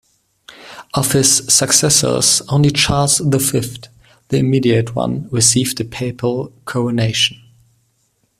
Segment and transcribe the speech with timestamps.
[0.95, 3.87] Of his successors only Charles the Fifth,
[4.29, 7.37] the immediate one, received a papal coronation.